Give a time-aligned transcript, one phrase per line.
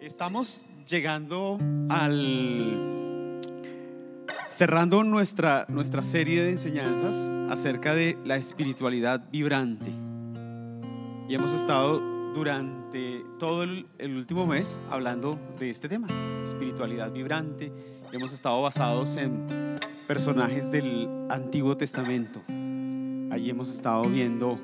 [0.00, 1.58] Estamos llegando
[1.90, 3.38] al...
[4.48, 9.90] cerrando nuestra, nuestra serie de enseñanzas acerca de la espiritualidad vibrante.
[11.28, 12.00] Y hemos estado
[12.32, 16.08] durante todo el, último mes hablando de este tema,
[16.44, 17.70] espiritualidad vibrante.
[18.10, 19.78] Hemos estado basados en
[20.08, 22.42] personajes del Antiguo Testamento.
[23.30, 24.58] Allí hemos estado viendo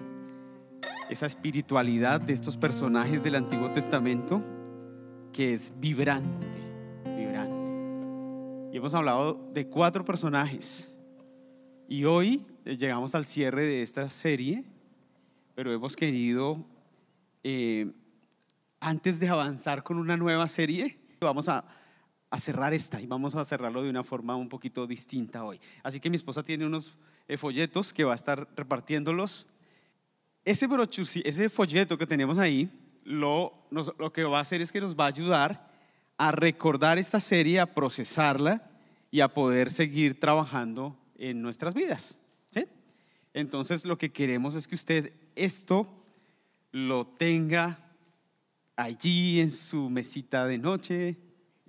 [1.11, 4.43] esa espiritualidad de estos personajes del Antiguo Testamento
[5.37, 6.47] que es vibrante,
[7.05, 8.73] vibrante.
[8.73, 10.97] Y hemos hablado de cuatro personajes.
[11.87, 14.65] Y hoy llegamos al cierre de esta serie,
[15.55, 16.65] pero hemos querido,
[17.45, 17.93] eh,
[18.81, 21.67] antes de avanzar con una nueva serie, vamos a,
[22.39, 25.61] cerrar esta y vamos a cerrarlo de una forma un poquito distinta hoy.
[25.83, 26.97] Así que mi esposa tiene unos
[27.29, 29.49] eh, folletos que va a estar repartiéndolos
[30.45, 30.69] ese
[31.25, 32.71] ese folleto que tenemos ahí,
[33.07, 35.71] lo, lo que va a hacer es que nos va a ayudar
[36.19, 38.71] a recordar esta serie, a procesarla
[39.11, 42.21] y a poder seguir trabajando en nuestras vidas.
[42.49, 42.67] ¿sí?
[43.33, 45.87] Entonces lo que queremos es que usted esto
[46.73, 47.79] lo tenga
[48.75, 51.17] allí en su mesita de noche,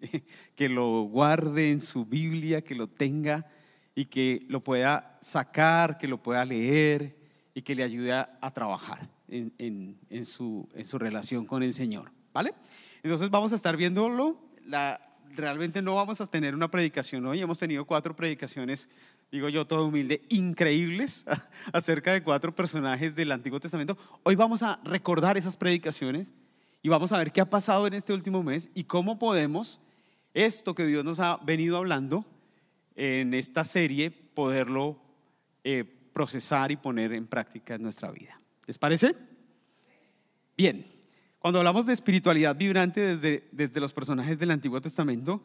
[0.55, 3.47] que lo guarde en su Biblia, que lo tenga
[3.95, 7.17] y que lo pueda sacar, que lo pueda leer,
[7.57, 12.11] y que le ayude a, trabajar en, su, en su relación con el Señor.
[12.33, 12.53] ¿Vale?
[13.03, 14.37] Entonces vamos a estar viéndolo.
[14.65, 14.99] La,
[15.35, 17.41] realmente no vamos a tener una predicación hoy.
[17.41, 18.89] Hemos tenido cuatro predicaciones,
[19.31, 21.25] digo yo, todo humilde, increíbles,
[21.73, 23.97] acerca de cuatro personajes del Antiguo Testamento.
[24.23, 26.33] Hoy vamos a recordar esas predicaciones
[26.81, 29.81] y vamos a ver qué ha pasado en este último mes y cómo podemos
[30.33, 32.25] esto que Dios nos ha venido hablando
[32.95, 34.99] en esta serie, poderlo
[35.63, 35.83] eh,
[36.13, 38.36] procesar y poner en práctica en nuestra vida.
[38.67, 39.15] ¿Les parece?
[40.57, 40.85] Bien,
[41.39, 45.41] cuando hablamos de espiritualidad vibrante desde, desde los personajes del Antiguo Testamento,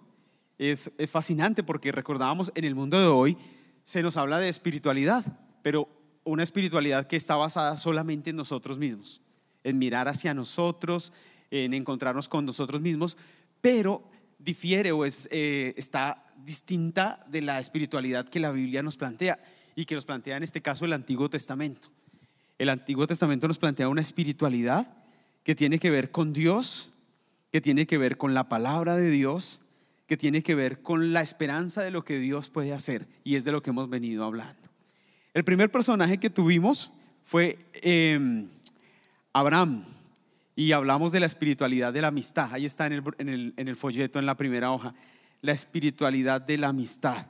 [0.59, 3.39] es, es fascinante porque recordábamos en el mundo de hoy
[3.85, 5.25] se nos habla de espiritualidad,
[5.63, 5.89] pero
[6.25, 9.23] una espiritualidad que está basada solamente en nosotros mismos,
[9.63, 11.13] en mirar hacia nosotros,
[11.53, 13.17] en encontrarnos con nosotros mismos,
[13.61, 14.03] pero
[14.41, 19.39] difiere o es, eh, está distinta de la espiritualidad que la Biblia nos plantea
[19.77, 21.89] y que nos plantea en este caso el Antiguo Testamento.
[22.63, 24.87] El Antiguo Testamento nos plantea una espiritualidad
[25.43, 26.93] que tiene que ver con Dios,
[27.51, 29.63] que tiene que ver con la palabra de Dios,
[30.07, 33.43] que tiene que ver con la esperanza de lo que Dios puede hacer y es
[33.43, 34.69] de lo que hemos venido hablando.
[35.35, 36.93] El primer personaje que tuvimos
[37.25, 38.47] fue em,
[39.33, 39.83] Abraham
[40.55, 42.53] y hablamos de la espiritualidad de la amistad.
[42.53, 44.95] Ahí está en el, en, el, en el folleto, en la primera hoja,
[45.41, 47.27] la espiritualidad de la amistad.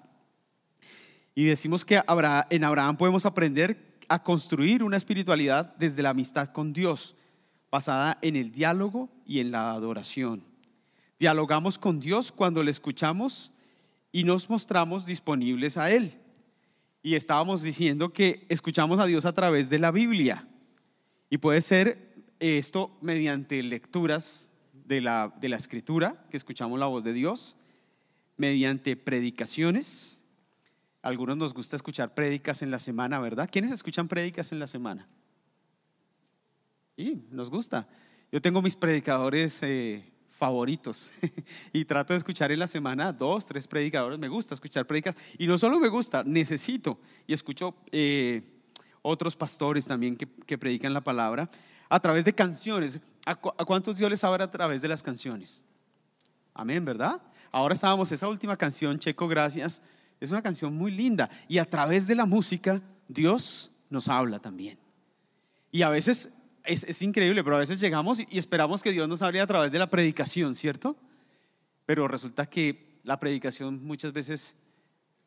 [1.35, 2.03] Y decimos que
[2.51, 7.17] en Abraham podemos aprender a construir una espiritualidad desde la amistad con Dios,
[7.71, 10.45] basada en el diálogo y en la adoración.
[11.19, 13.55] Dialogamos con Dios cuando le escuchamos
[14.13, 16.13] y nos mostramos disponibles a Él.
[17.03, 20.47] Y estábamos diciendo que escuchamos a Dios a través de la Biblia.
[21.31, 27.03] Y puede ser esto mediante lecturas de la, de la escritura, que escuchamos la voz
[27.03, 27.57] de Dios,
[28.37, 30.22] mediante predicaciones,
[31.03, 33.49] algunos nos gusta escuchar prédicas en la semana, ¿verdad?
[33.51, 35.09] ¿Quiénes escuchan prédicas en la semana?
[36.97, 37.89] Y nos gusta.
[38.31, 41.13] Yo tengo mis predicadores eh, favoritos
[41.73, 44.17] y trato de escuchar en la semana dos, tres predicadores.
[44.19, 48.43] Me gusta escuchar prédicas y no solo me gusta, necesito y escucho eh,
[49.03, 51.51] otros pastores también que, que, predican la palabra
[51.89, 53.01] a través de canciones.
[53.27, 55.63] ¿A, ¿A cuántos Dios les habla a través de las canciones?
[56.55, 57.21] Amén, ¿verdad?
[57.51, 59.83] Ahora estábamos, esa última canción, Checo, gracias
[60.23, 64.79] es una canción muy linda y a través de la música Dios nos habla también.
[65.73, 66.33] Y a veces
[66.65, 69.81] es, increíble, pero a veces llegamos y, esperamos que Dios nos hable a través de
[69.81, 70.97] la predicación, ¿cierto?
[71.87, 74.55] Pero resulta que la predicación muchas veces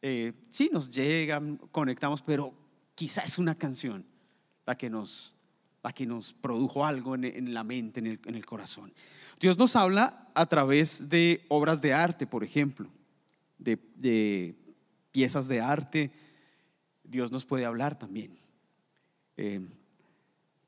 [0.01, 1.41] eh, sí nos llega,
[1.71, 2.53] conectamos, pero
[2.95, 4.05] quizá es una canción
[4.65, 5.35] la que nos,
[5.83, 8.93] la que nos produjo algo en, la mente, en el, en el corazón.
[9.41, 12.89] Dios nos habla a través de obras de arte, por ejemplo,
[13.57, 14.55] de, de
[15.15, 16.11] piezas de arte,
[17.05, 18.37] Dios nos puede hablar también.
[19.37, 19.61] Eh,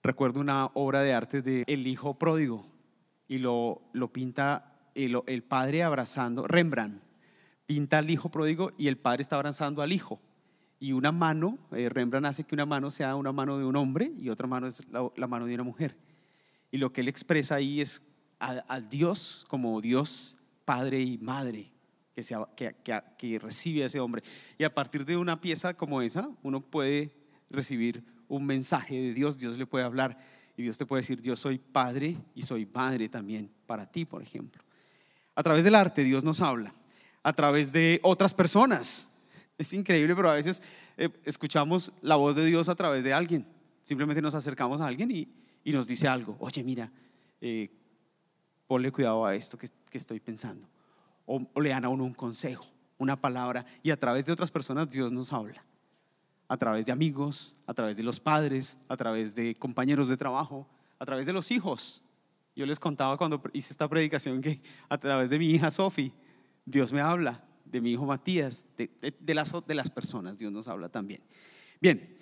[0.01, 2.65] recuerdo una obra de arte de El Hijo Pródigo
[3.27, 7.03] y lo, lo pinta el, el, padre abrazando, Rembrandt
[7.65, 10.21] pinta al Hijo Pródigo y el padre está abrazando al Hijo.
[10.79, 14.13] Y una mano, eh, Rembrandt hace que una mano sea una mano de un hombre
[14.17, 15.97] y otra mano es la, mano de una mujer.
[16.71, 18.01] Y lo que él expresa ahí es
[18.39, 21.73] al Dios como Dios, Padre y Madre,
[22.55, 22.75] que,
[23.17, 24.23] que, recibe a ese hombre.
[24.57, 27.13] Y a partir de una pieza como esa, uno puede
[27.49, 30.17] recibir un mensaje de Dios, Dios le puede hablar
[30.57, 34.21] y Dios te puede decir, yo soy padre y soy madre también para ti, por
[34.21, 34.63] ejemplo.
[35.35, 36.73] A través del arte Dios nos habla,
[37.21, 39.07] a través de otras personas.
[39.57, 40.63] Es increíble, pero a veces
[40.97, 43.45] eh, escuchamos la voz de Dios a través de alguien.
[43.83, 45.27] Simplemente nos acercamos a alguien y,
[45.71, 46.37] nos dice algo.
[46.39, 46.89] Oye, mira,
[47.41, 47.69] eh,
[48.67, 50.67] ponle cuidado a esto que, estoy pensando.
[51.27, 52.65] O, le dan a uno un consejo,
[52.97, 53.63] una palabra.
[53.83, 55.63] Y a través de otras personas Dios nos habla.
[56.47, 60.67] A través de amigos, a través de los padres, a través de compañeros de trabajo,
[60.97, 62.03] a través de los hijos.
[62.55, 64.59] Yo les contaba cuando hice esta predicación que
[64.89, 66.11] a través de mi hija Sofi,
[66.65, 70.89] Dios me habla, de mi hijo Matías, de, las, de las personas, Dios nos habla
[70.89, 71.21] también.
[71.79, 72.17] Bien,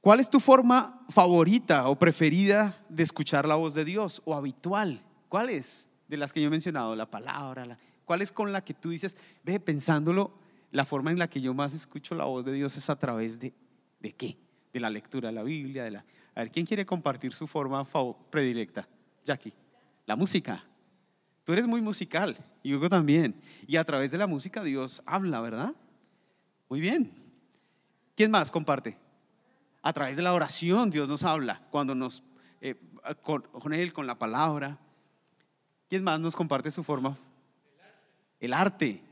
[0.00, 5.02] ¿cuál es tu forma favorita o preferida de escuchar la voz de Dios o habitual?
[5.28, 6.94] ¿Cuál es de las que yo he mencionado?
[6.94, 10.32] La palabra, ¿cuál es con la que tú dices, ve pensándolo,
[10.70, 13.38] la forma en la que yo más escucho la voz de Dios es a través
[13.38, 13.52] de,
[14.00, 14.38] ¿de qué?
[14.72, 16.04] De la lectura de la Biblia, de la...
[16.34, 17.84] A ver, ¿quién quiere compartir su forma
[18.30, 18.88] predilecta?
[19.24, 19.52] Jackie,
[20.06, 20.64] la música.
[21.44, 23.40] Tú eres muy musical y Hugo también.
[23.66, 25.74] Y a través de la música Dios habla, ¿verdad?
[26.68, 27.12] Muy bien.
[28.14, 28.98] ¿Quién más comparte?
[29.82, 32.22] A través de la oración Dios nos habla cuando nos
[32.60, 32.76] eh,
[33.22, 34.78] con, con, él, con la palabra.
[35.88, 37.16] ¿Quién más nos comparte su forma?
[38.40, 39.02] El arte.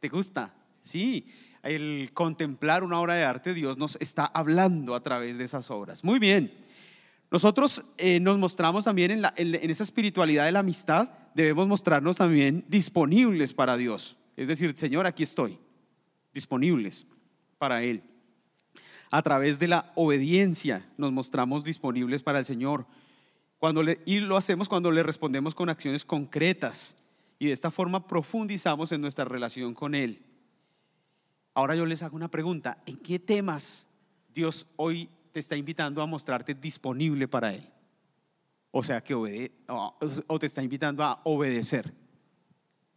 [0.00, 0.54] ¿Te gusta?
[0.82, 1.26] Sí.
[1.62, 6.04] El contemplar una obra de arte, Dios nos está hablando a través de esas obras.
[6.04, 6.52] Muy bien.
[7.30, 13.52] Nosotros eh, nos mostramos también en, esa espiritualidad de la amistad, debemos mostrarnos también disponibles
[13.52, 14.16] para Dios.
[14.36, 15.58] Es decir, Señor, aquí estoy,
[16.32, 17.04] disponibles
[17.58, 18.02] para Él.
[19.10, 22.86] A través de la obediencia nos mostramos disponibles para el Señor.
[23.58, 26.96] Cuando y lo hacemos cuando le respondemos con acciones concretas.
[27.38, 30.24] Y de esta forma profundizamos en nuestra relación con Él.
[31.54, 32.82] Ahora yo les hago una pregunta.
[32.86, 33.86] ¿En qué temas
[34.36, 37.66] Dios hoy te está invitando a mostrarte disponible para Él.
[38.70, 41.92] O sea, que obede o te está invitando a obedecer,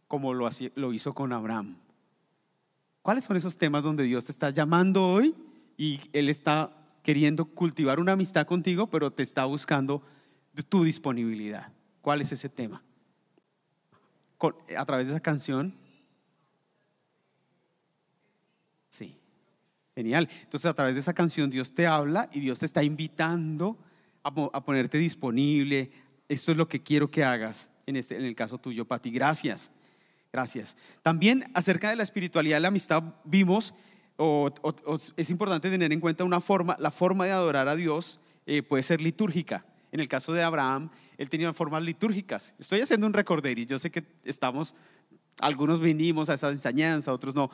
[0.08, 1.76] como lo, lo hizo con Abraham.
[3.02, 5.34] ¿Cuáles son esos temas donde Dios te está llamando hoy
[5.76, 6.72] y Él está
[7.02, 10.02] queriendo cultivar una amistad contigo, pero te está buscando
[10.70, 11.72] tu disponibilidad?
[12.00, 12.82] ¿Cuál es ese tema?
[14.76, 15.74] A través de esa canción.
[18.88, 19.16] Sí.
[19.94, 20.28] Genial.
[20.42, 23.78] Entonces a través de esa canción Dios te habla y Dios te está invitando
[24.22, 25.90] a, ponerte disponible.
[26.28, 29.10] Esto es lo que quiero que hagas en, este, en el caso tuyo, Pati.
[29.10, 29.72] Gracias.
[30.32, 30.76] Gracias.
[31.02, 33.74] También acerca de la espiritualidad y la amistad vimos,
[34.16, 34.52] o,
[35.16, 38.82] es importante tener en cuenta una forma, la forma de adorar a Dios eh, puede
[38.82, 39.64] ser litúrgica.
[39.92, 42.54] En el caso de Abraham, él tenía formas litúrgicas.
[42.58, 44.74] Estoy haciendo un recorder y yo sé que estamos,
[45.38, 47.50] algunos vinimos a esa enseñanza, otros no.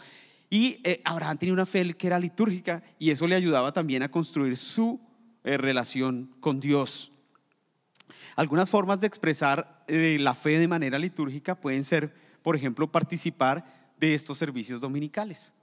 [0.51, 4.11] Y eh, Abraham tenía una fe que era litúrgica y eso le ayudaba también a
[4.11, 5.01] construir su
[5.45, 7.13] eh, relación con Dios.
[8.37, 13.65] Algunas formas de expresar eh, la fe de manera litúrgica pueden ser, por ejemplo, participar
[13.99, 15.55] de estos servicios dominicales.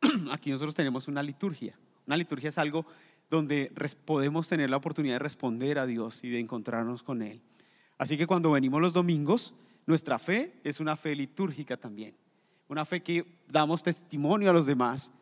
[0.32, 1.78] Aquí nosotros tenemos una liturgia.
[2.06, 2.86] Una liturgia es algo
[3.30, 3.72] donde
[4.04, 7.42] podemos tener la oportunidad de responder a Dios y de encontrarnos con Él.
[7.98, 9.54] Así que cuando venimos los domingos,
[9.86, 12.14] nuestra fe es una fe litúrgica también
[12.68, 15.12] una fe que damos testimonio a los demás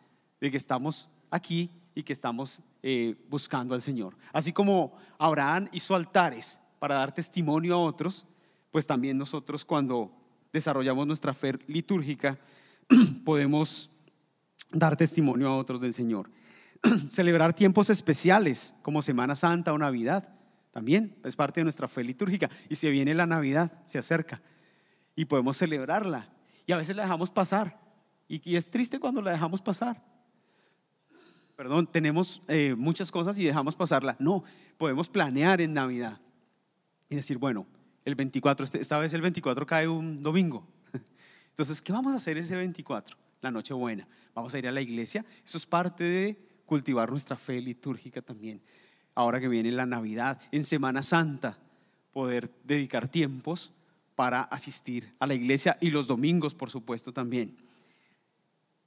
[0.41, 4.17] de que estamos aquí y que estamos eh, buscando al Señor.
[4.33, 8.27] Así como Abraham hizo altares para dar testimonio a otros,
[8.71, 10.13] pues también nosotros cuando
[10.53, 12.39] desarrollamos nuestra fe litúrgica
[13.25, 13.91] podemos
[14.73, 16.29] dar testimonio a otros del Señor.
[17.09, 20.29] Celebrar tiempos especiales como Semana Santa o Navidad
[20.73, 22.51] también es parte de nuestra fe litúrgica.
[22.69, 24.43] Y si viene la Navidad, se acerca
[25.15, 26.29] y podemos celebrarla
[26.67, 27.81] y a veces la dejamos pasar.
[28.29, 30.03] Y, es triste cuando la dejamos pasar.
[31.55, 34.17] Perdón, tenemos eh, muchas cosas y dejamos pasarla.
[34.19, 34.45] No,
[34.77, 36.21] podemos planear en Navidad
[37.09, 37.67] y decir, bueno,
[38.05, 40.67] el 24, este, esta vez el 24 cae un domingo.
[41.51, 43.17] Entonces, ¿qué vamos a hacer ese 24?
[43.41, 44.07] La noche buena.
[44.35, 45.25] Vamos a ir a la iglesia.
[45.45, 48.61] Eso es parte de cultivar nuestra fe litúrgica también.
[49.15, 51.59] Ahora que viene la Navidad, en Semana Santa,
[52.13, 53.73] poder dedicar tiempos
[54.15, 57.57] para asistir a la iglesia y los domingos, por supuesto, también.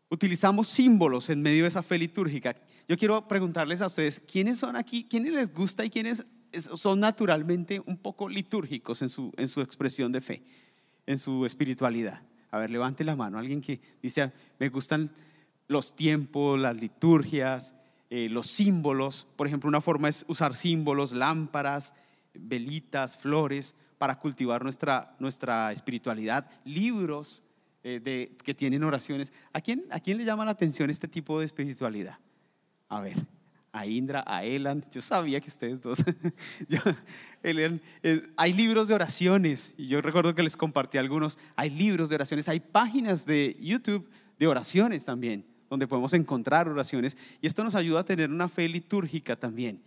[0.10, 2.56] Utilizamos símbolos en medio de esa fe litúrgica.
[2.88, 5.06] Yo quiero preguntarles a ustedes, ¿quiénes son aquí?
[5.08, 6.26] ¿Quiénes les gusta y quiénes
[6.76, 10.44] son naturalmente un poco litúrgicos en su, en su expresión de fe,
[11.06, 12.24] en su espiritualidad?
[12.50, 13.38] A ver, levante la mano.
[13.38, 15.12] Alguien que dice, me gustan
[15.70, 17.76] los tiempos, las liturgias,
[18.10, 19.28] eh, los símbolos.
[19.38, 21.94] Por ejemplo, una forma es usar símbolos, lámparas,
[22.34, 27.44] velitas, flores para cultivar nuestra, nuestra espiritualidad, libros
[27.84, 29.32] eh, de, que tienen oraciones.
[29.54, 32.18] ¿A quién, ¿A quién le llama la atención este tipo de espiritualidad?
[32.88, 33.18] A ver,
[33.72, 34.84] a Indra, a Elan.
[34.92, 36.04] Yo sabía que ustedes dos.
[37.42, 41.38] Eh, hay libros de oraciones, yo recuerdo que les compartí algunos.
[41.56, 47.18] Hay libros de oraciones, hay páginas de YouTube de oraciones también, donde podemos encontrar oraciones.
[47.42, 49.82] Y esto nos ayuda a tener una fe litúrgica también.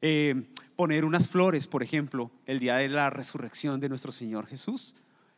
[0.00, 0.44] Eh,
[0.76, 4.96] poner unas flores, por ejemplo, el día de la resurrección de nuestro Señor Jesús.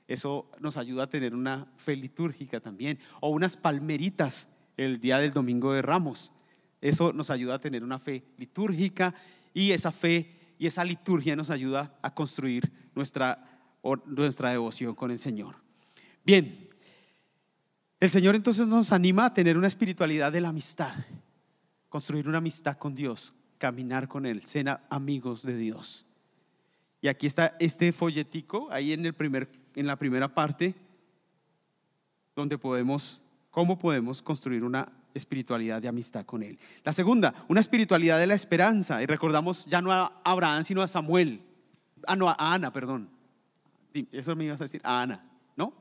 [0.08, 2.98] Eso nos ayuda a tener una fe litúrgica también.
[3.20, 6.32] O unas palmeritas el día del Domingo de Ramos.
[6.80, 9.14] Eso nos ayuda a tener una fe litúrgica
[9.54, 13.60] y esa fe y esa liturgia nos ayuda a construir nuestra,
[14.06, 15.56] nuestra devoción con el Señor.
[16.24, 16.63] Bien,
[18.04, 20.94] el Señor entonces nos anima a tener una espiritualidad de la amistad,
[21.88, 26.06] construir una amistad con Dios, caminar con Él, ser amigos de Dios.
[27.00, 30.75] Y aquí está este folletico, ahí en, el primer, en la primera parte,
[32.37, 36.58] donde podemos, cómo podemos construir una espiritualidad de amistad con Él.
[36.82, 39.02] La segunda, una espiritualidad de la esperanza.
[39.02, 41.40] Y recordamos ya no a Abraham, sino a Samuel.
[42.06, 43.08] Ah, no, a Ana, perdón.
[44.12, 45.25] Eso me ibas a decir, a Ana,
[45.56, 45.73] ¿no?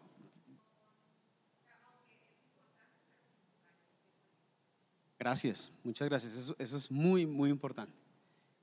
[5.24, 6.54] Gracias, muchas gracias.
[6.60, 7.94] Eso, es muy, muy importante.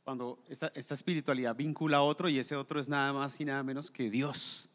[0.05, 3.63] Cuando esta, esta espiritualidad vincula a otro y ese otro es nada más y nada
[3.63, 4.69] menos que Dios.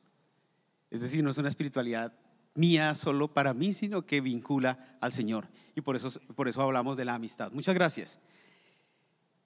[0.89, 2.11] Es decir, no es una espiritualidad
[2.55, 5.47] mía solo para mí, sino que vincula al Señor.
[5.75, 7.51] Y por eso, por eso hablamos de la amistad.
[7.51, 8.17] Muchas gracias.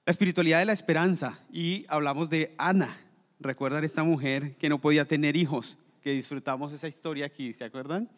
[0.06, 1.42] La espiritualidad de la esperanza.
[1.52, 2.96] Y hablamos de Ana.
[3.42, 5.78] ¿Recuerdan esta mujer que no podía tener hijos?
[6.02, 8.10] Que disfrutamos esa historia aquí, ¿se acuerdan?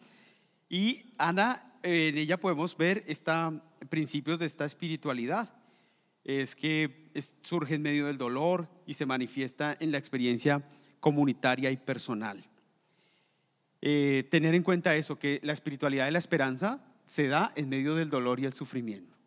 [0.68, 5.52] Y Ana, en ella podemos ver esta, principios de esta espiritualidad.
[6.24, 7.10] Es que
[7.42, 10.62] surge en medio del dolor y se manifiesta en la experiencia
[11.00, 12.44] comunitaria y personal.
[13.80, 17.96] Eh, tener en cuenta eso, que la espiritualidad de la esperanza se da en medio
[17.96, 19.18] del dolor y el sufrimiento.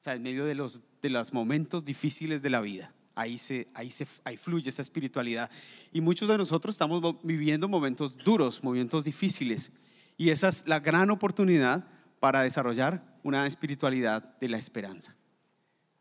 [0.00, 2.92] O sea, en medio de los, de los momentos difíciles de la vida.
[3.14, 5.48] Ahí, se, ahí, se, ahí fluye esa espiritualidad.
[5.92, 9.70] Y muchos de nosotros estamos viviendo momentos duros, momentos difíciles.
[10.16, 11.86] Y esa es la gran oportunidad
[12.24, 15.14] para desarrollar una espiritualidad de la esperanza.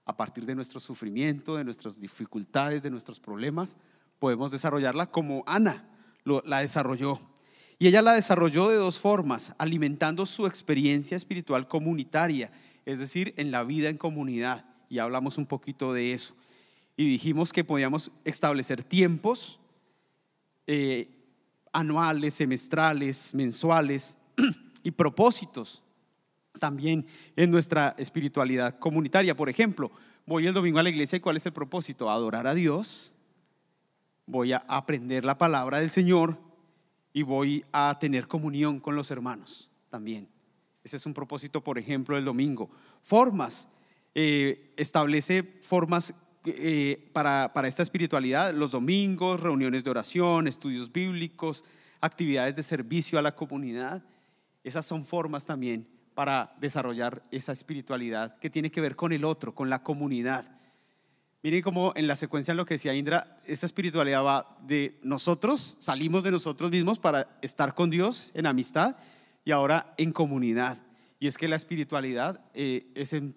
[0.06, 3.76] A partir de nuestro sufrimiento, de nuestras dificultades, de nuestros problemas,
[4.20, 5.86] podemos desarrollarla como Ana
[6.24, 7.20] la desarrolló
[7.78, 12.54] y ella la desarrolló de dos formas, alimentando su experiencia espiritual comunitaria,
[12.86, 14.64] es decir, en la vida en comunidad.
[14.88, 16.38] Y hablamos un poquito de eso.
[16.96, 19.60] Y dijimos que podíamos establecer tiempos
[20.68, 21.10] eh,
[21.74, 24.16] anuales, semestrales, mensuales
[24.84, 25.83] y propósitos
[26.60, 27.06] también
[27.36, 29.36] en nuestra espiritualidad comunitaria.
[29.36, 29.92] Por ejemplo,
[30.26, 32.10] voy el domingo a la iglesia y ¿cuál es el propósito?
[32.10, 33.14] Adorar a Dios.
[34.26, 36.38] Voy a aprender la palabra del Señor
[37.12, 40.28] y voy a tener comunión con los hermanos también.
[40.84, 42.70] Ese es un propósito, por ejemplo, el domingo.
[43.04, 43.68] Formas,
[44.16, 46.14] eh, establece formas
[46.46, 51.64] eh, para, para esta espiritualidad, los domingos, reuniones de oración, estudios bíblicos,
[52.02, 54.04] actividades de servicio a la comunidad.
[54.64, 59.54] Esas son formas también para desarrollar esa espiritualidad que tiene que ver con el otro,
[59.54, 60.60] con la comunidad.
[61.42, 65.76] Miren cómo en la secuencia en lo que decía Indra, esta espiritualidad va de nosotros,
[65.80, 68.96] salimos de nosotros mismos para estar con Dios en amistad
[69.44, 70.78] y ahora en comunidad.
[71.20, 73.36] Y es que la espiritualidad eh, es en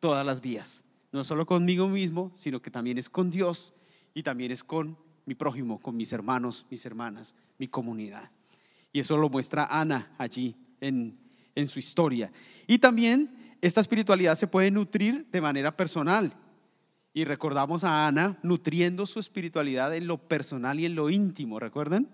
[0.00, 3.74] todas las vías, no solo conmigo mismo, sino que también es con Dios
[4.14, 8.30] y también es con mi prójimo, con mis hermanos, mis hermanas, mi comunidad.
[8.92, 11.18] Y eso lo muestra Ana allí en,
[11.54, 12.32] en su historia.
[12.66, 16.34] Y también esta espiritualidad se puede nutrir de manera personal
[17.14, 22.08] y recordamos a Ana nutriendo su espiritualidad en lo personal y en lo íntimo, ¿recuerdan?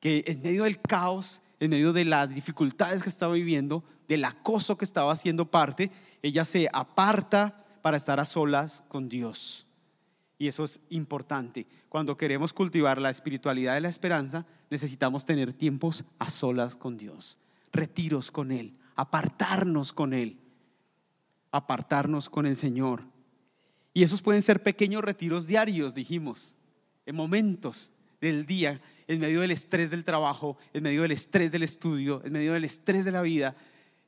[0.00, 4.78] Que en medio del caos, en medio de las dificultades que estaba viviendo, del acoso
[4.78, 5.90] que estaba haciendo parte,
[6.22, 9.66] ella se aparta para estar a solas con Dios.
[10.38, 11.66] Y eso es importante.
[11.88, 17.38] Cuando queremos cultivar la espiritualidad de la esperanza, necesitamos tener tiempos a solas con Dios,
[17.76, 20.38] retiros con Él, apartarnos con Él,
[21.52, 23.04] apartarnos con el Señor.
[23.94, 26.56] Y esos pueden ser pequeños retiros diarios, dijimos,
[27.06, 31.62] en momentos del día, en medio del estrés del trabajo, en medio del estrés del
[31.62, 33.56] estudio, en medio del estrés de la vida,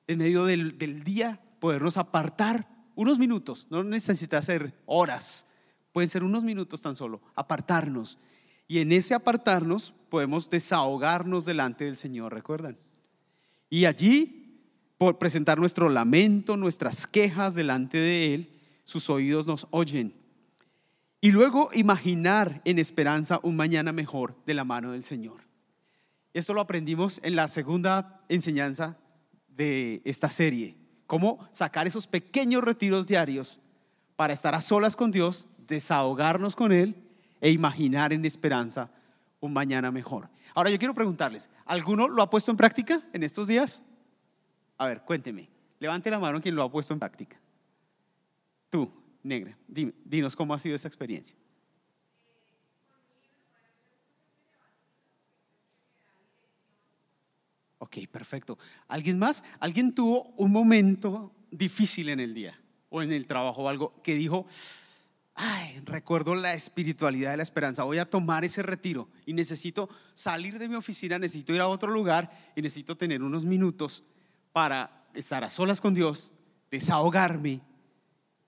[0.06, 5.46] en medio del, día, podernos apartar unos minutos, no necesita ser horas,
[5.92, 8.18] pueden ser unos minutos tan solo, apartarnos.
[8.66, 12.76] Y en ese apartarnos podemos desahogarnos delante del Señor, ¿recuerdan?
[13.70, 14.38] Y allí
[14.98, 18.50] por presentar nuestro lamento, nuestras quejas delante de Él
[18.84, 20.14] sus oídos nos oyen.
[21.20, 25.42] Y luego imaginar en esperanza un mañana mejor de la mano del Señor.
[26.32, 28.96] Esto lo aprendimos en la segunda enseñanza
[29.48, 30.76] de esta serie.
[31.06, 33.60] Cómo sacar esos pequeños retiros diarios
[34.16, 36.94] para estar a solas con Dios, desahogarnos con Él
[37.40, 38.90] e imaginar en esperanza
[39.40, 40.28] un mañana mejor.
[40.58, 43.80] Ahora yo quiero preguntarles, ¿alguno lo ha puesto en práctica en estos días?
[44.76, 45.48] A ver, cuénteme.
[45.78, 47.40] Levante la mano quien lo ha puesto en práctica.
[48.68, 48.90] Tú,
[49.22, 51.38] negra, dinos cómo ha sido esa experiencia.
[57.78, 58.58] Ok, perfecto.
[58.88, 59.44] ¿Alguien más?
[59.60, 62.60] ¿Alguien tuvo un momento difícil en el día
[62.90, 64.44] o en el trabajo o algo que dijo,
[65.38, 70.58] ay, recuerdo la espiritualidad de la esperanza, voy a tomar ese retiro y necesito salir
[70.58, 74.04] de mi oficina, necesito ir a otro lugar y necesito tener unos minutos
[74.52, 76.32] para estar a solas con Dios,
[76.70, 77.60] desahogarme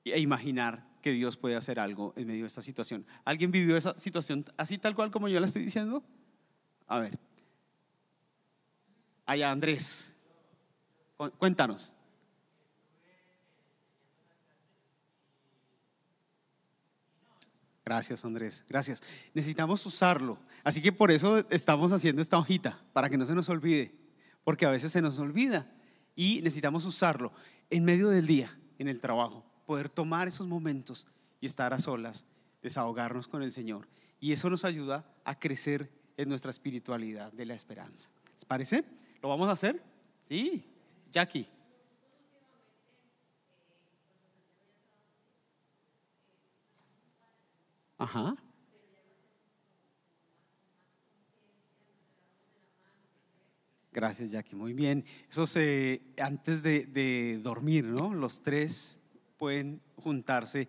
[0.05, 3.07] e imaginar que Dios puede hacer algo en medio de esta situación.
[3.25, 6.03] ¿Alguien vivió esa situación así tal cual como yo la estoy diciendo?
[6.89, 7.19] A ver.
[9.27, 10.13] Allá, Andrés.
[11.39, 11.93] Cuéntanos.
[17.91, 18.65] Gracias, Andrés.
[18.69, 19.03] Gracias.
[19.35, 20.39] Necesitamos usarlo.
[20.63, 23.93] Así que por eso estamos haciendo esta hojita, para que no se nos olvide,
[24.45, 25.67] porque a veces se nos olvida
[26.15, 27.33] y necesitamos usarlo
[27.69, 31.09] en medio del día, en el trabajo, poder tomar esos momentos
[31.41, 32.27] y estar a solas,
[32.63, 33.89] desahogarnos con el Señor.
[34.21, 38.09] Y eso nos ayuda a crecer en nuestra espiritualidad de la esperanza.
[38.35, 38.85] ¿Les parece?
[39.21, 39.83] ¿Lo vamos a hacer?
[40.29, 40.65] Sí,
[41.11, 41.49] Jackie.
[48.01, 48.35] Ajá.
[53.93, 54.57] Gracias, Jackie.
[54.57, 55.05] Muy bien.
[55.29, 58.15] Eso se, antes de, dormir, ¿no?
[58.15, 58.99] Los tres
[59.37, 60.67] pueden juntarse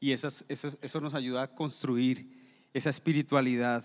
[0.00, 0.28] y eso,
[1.00, 2.28] nos ayuda a construir
[2.74, 3.82] esa espiritualidad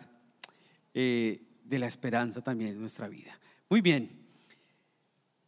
[0.94, 3.40] eh, de la esperanza también en nuestra vida.
[3.70, 4.12] Muy bien.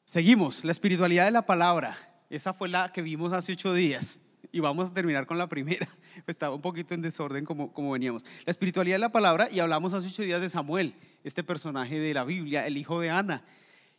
[0.05, 0.63] Seguimos.
[0.63, 1.97] La espiritualidad de la palabra.
[2.29, 5.89] Esa fue la que vimos hace ocho días y vamos a terminar con la primera.
[6.27, 8.25] Estaba un poquito en desorden como, como veníamos.
[8.45, 12.13] La espiritualidad de la palabra, y hablamos hace ocho días de Samuel, este personaje de
[12.13, 13.43] la Biblia, el hijo de Ana.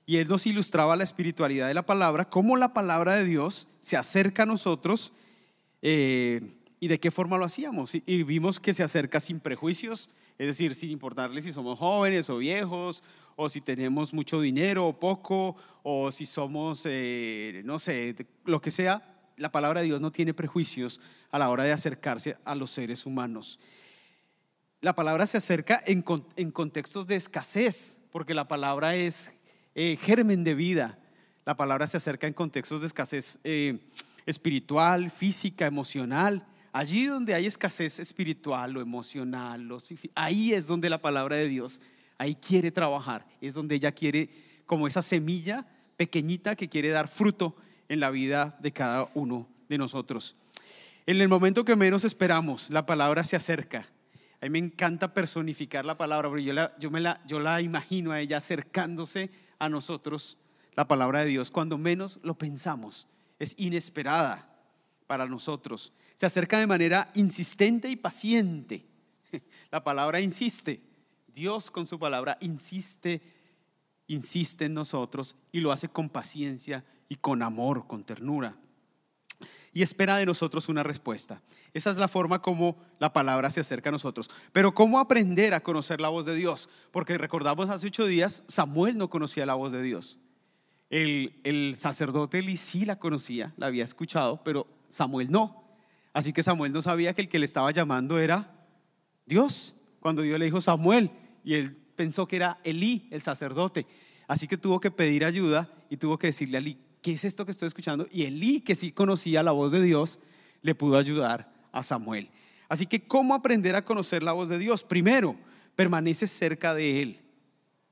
[0.06, 3.96] Y él nos ilustraba la espiritualidad de la palabra, cómo la palabra de Dios se
[3.96, 5.12] acerca a nosotros
[5.80, 7.94] eh, y de qué forma lo hacíamos.
[7.94, 12.36] Y, vimos que se acerca sin prejuicios, es decir, sin importarle si somos jóvenes o
[12.36, 13.02] viejos,
[13.36, 18.70] o si tenemos mucho dinero o poco, o si somos, eh, no sé, lo que
[18.70, 22.70] sea, la palabra de Dios no tiene prejuicios a la hora de acercarse a los
[22.70, 23.58] seres humanos.
[24.80, 29.32] La palabra se acerca en, contextos de escasez, porque la palabra es
[29.74, 30.98] eh, germen de vida.
[31.44, 33.78] La palabra se acerca en contextos de escasez eh,
[34.26, 36.46] espiritual, física, emocional.
[36.72, 39.68] Allí donde hay escasez espiritual o emocional,
[40.14, 41.80] ahí es donde la palabra de Dios,
[42.18, 44.28] ahí quiere trabajar, es donde ella quiere,
[44.66, 45.66] como esa semilla
[45.96, 47.56] pequeñita que quiere dar fruto
[47.94, 50.36] en la vida de cada uno de nosotros.
[51.06, 53.88] En el momento que menos esperamos, la palabra se acerca.
[54.40, 57.60] A mí me encanta personificar la palabra, porque yo la, yo me la, yo la
[57.62, 60.36] imagino a ella acercándose a nosotros,
[60.76, 63.06] la palabra de Dios, cuando menos lo pensamos.
[63.38, 64.48] Es inesperada
[65.06, 65.92] para nosotros.
[66.14, 68.86] Se acerca de manera insistente y paciente.
[69.70, 70.80] La palabra insiste.
[71.34, 73.20] Dios con su palabra insiste,
[74.06, 78.56] insiste en nosotros y lo hace con paciencia y con amor, con ternura.
[79.72, 81.42] Y espera de nosotros una respuesta.
[81.72, 84.30] Esa es la forma como la palabra se acerca a nosotros.
[84.52, 86.70] Pero ¿cómo aprender a conocer la voz de Dios?
[86.92, 90.18] Porque recordamos hace ocho días, Samuel no conocía la voz de Dios.
[90.90, 95.64] El, el sacerdote Eli sí la conocía, la había escuchado, pero Samuel no.
[96.12, 98.54] Así que Samuel no sabía que el que le estaba llamando era
[99.26, 99.74] Dios.
[99.98, 101.10] Cuando Dios le dijo Samuel,
[101.42, 103.86] y él pensó que era Elí, el sacerdote.
[104.28, 107.44] Así que tuvo que pedir ayuda y tuvo que decirle a Elí, ¿qué es esto
[107.44, 108.08] que estoy escuchando?
[108.10, 110.20] Y Elí, que sí conocía la voz de Dios,
[110.62, 112.30] le pudo ayudar a Samuel.
[112.66, 114.82] Así que, ¿cómo aprender a conocer la voz de Dios?
[114.82, 115.36] Primero,
[115.76, 117.20] permanece cerca de Él,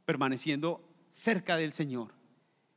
[0.06, 2.14] permaneciendo cerca del Señor.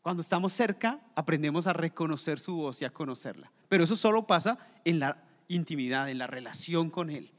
[0.02, 3.50] Cuando estamos cerca, aprendemos a reconocer su voz y a conocerla.
[3.70, 7.32] Pero eso solo pasa en la intimidad, en la relación con Él.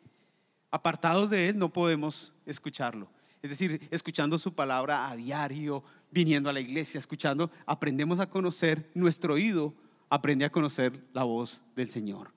[0.71, 3.11] Apartados de Él no podemos escucharlo.
[3.43, 5.85] Es decir, escuchando su palabra a diario,
[6.17, 9.75] viniendo a la iglesia, escuchando, aprendemos a conocer, nuestro oído
[10.09, 12.33] aprende a conocer la voz del Señor.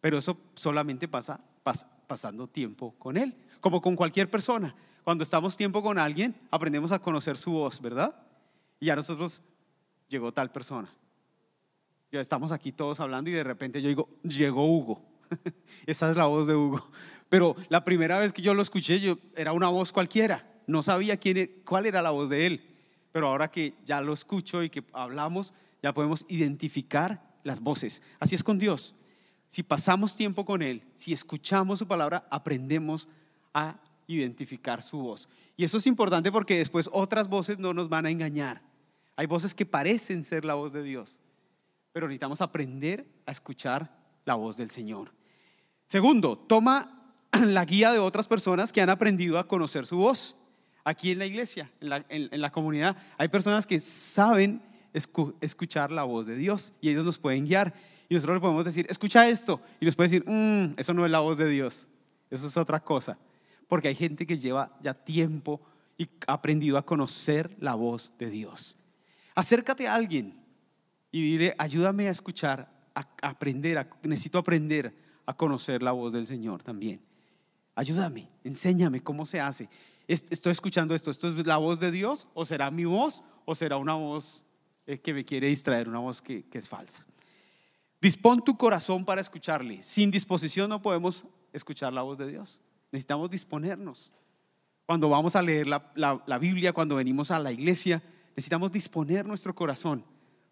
[0.00, 1.40] Pero eso solamente pasa
[2.06, 4.72] pasando tiempo con Él, como con cualquier persona.
[5.02, 8.14] Cuando estamos tiempo con alguien, aprendemos a conocer su voz, ¿verdad?
[8.78, 9.42] Y a nosotros
[10.08, 10.88] llegó tal persona.
[12.12, 15.02] Ya estamos aquí todos hablando y de repente yo digo, llegó Hugo.
[15.86, 16.88] Esa es la voz de Hugo.
[17.28, 20.46] Pero la primera vez que yo lo escuché, yo, era una voz cualquiera.
[20.68, 22.77] No sabía quién, e, cuál era la voz de él.
[23.12, 28.02] Pero ahora que ya lo escucho y que hablamos, ya podemos identificar las voces.
[28.18, 28.94] Así es con Dios.
[29.48, 33.08] si pasamos tiempo con Él, si escuchamos su palabra, aprendemos
[33.54, 35.28] a identificar su voz.
[35.56, 38.62] Y eso es importante porque después otras voces no nos van a engañar.
[39.16, 41.20] Hay voces que parecen ser la voz de Dios,
[41.92, 43.90] pero necesitamos aprender a escuchar
[44.24, 45.12] la voz del Señor.
[45.86, 50.36] Segundo, toma la guía de otras personas que han aprendido a conocer su voz.
[50.88, 54.62] Aquí en la iglesia, en la, comunidad, hay personas que saben
[54.94, 57.74] escuchar la voz de Dios y ellos nos pueden guiar.
[58.08, 59.60] Y nosotros le podemos decir, escucha esto.
[59.80, 61.88] Y nos puede decir, mm, eso no es la voz de Dios,
[62.30, 63.18] eso es otra cosa.
[63.66, 65.60] Porque hay gente que lleva ya tiempo
[65.98, 68.78] y ha aprendido a conocer la voz de Dios.
[69.34, 70.42] Acércate a alguien
[71.12, 74.94] y dile, ayúdame a escuchar, a aprender, necesito aprender
[75.26, 77.02] a conocer la voz del Señor también.
[77.74, 79.68] Ayúdame, enséñame cómo se hace.
[80.08, 83.76] Estoy escuchando esto, ¿esto es la voz de Dios o será mi voz o será
[83.76, 84.42] una voz
[84.86, 87.04] eh, que me quiere distraer, una voz que, es falsa?
[88.00, 89.82] Dispón tu corazón para escucharle.
[89.82, 92.58] Sin disposición no podemos escuchar la voz de Dios.
[92.90, 94.10] Necesitamos disponernos.
[94.86, 100.06] Cuando vamos a leer la, Biblia, cuando venimos a la iglesia, necesitamos disponer nuestro corazón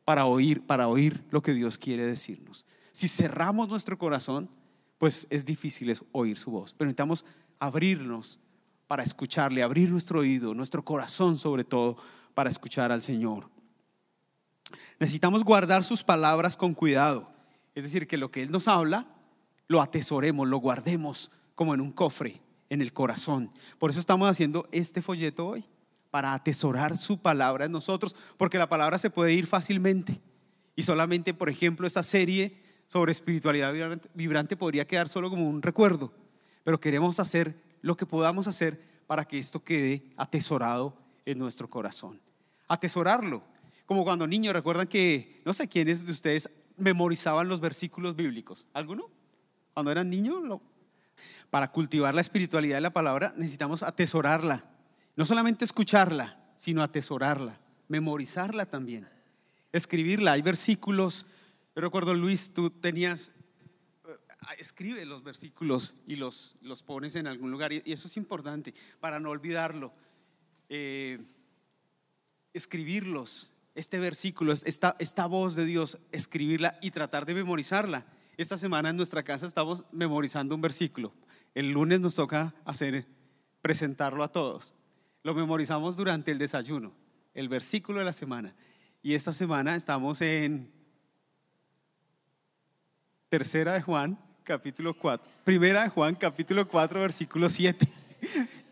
[0.05, 2.67] para oír, para oír lo que Dios quiere decirnos.
[2.93, 4.51] Si cerramos nuestro corazón,
[4.99, 7.25] pues es difícil oír su voz, pero necesitamos
[7.59, 8.39] abrirnos
[8.87, 11.97] para escucharle, abrir nuestro oído, nuestro corazón sobre todo,
[12.35, 13.49] para escuchar al Señor.
[14.99, 17.31] Necesitamos guardar sus palabras con cuidado,
[17.75, 19.07] es decir, que lo que Él nos habla,
[19.69, 23.51] lo atesoremos, lo guardemos como en un cofre, en el corazón.
[23.79, 25.65] Por eso estamos haciendo este folleto hoy,
[26.11, 30.21] para atesorar su palabra en nosotros, porque la palabra se puede ir fácilmente.
[30.75, 33.73] Y solamente, por ejemplo, esta serie sobre espiritualidad
[34.15, 36.13] vibrante podría quedar solo como un recuerdo,
[36.63, 42.21] pero queremos hacer lo que podamos hacer para que esto quede atesorado en nuestro corazón.
[42.69, 43.43] Atesorarlo,
[43.87, 48.67] como cuando niños, recuerdan que, no sé quiénes de ustedes memorizaban los versículos bíblicos.
[48.73, 49.09] ¿Alguno?
[49.75, 50.43] Cuando eran niños,
[51.51, 54.65] para cultivar la espiritualidad de la palabra necesitamos atesorarla.
[55.15, 59.09] No solamente escucharla, sino atesorarla, memorizarla también,
[59.73, 60.33] escribirla.
[60.33, 61.27] Hay versículos
[61.77, 63.35] yo recuerdo, Luis, tú tenías,
[64.55, 69.21] escribe los versículos y los, los pones en algún lugar, y eso es importante para
[69.21, 69.93] no olvidarlo.
[70.69, 71.19] Eh,
[72.53, 78.07] escribirlos, este versículo, esta, esta voz de Dios, escribirla y tratar de memorizarla.
[78.37, 81.13] Esta semana en nuestra casa estamos memorizando un versículo.
[81.55, 83.07] El lunes nos toca hacer,
[83.63, 84.75] presentarlo a todos.
[85.23, 86.95] Lo memorizamos durante el desayuno,
[87.35, 88.55] el versículo de la semana.
[89.03, 90.73] Y esta semana estamos en
[93.29, 95.29] Tercera de Juan, capítulo 4.
[95.45, 97.87] Primera Juan, capítulo 4, versículo 7.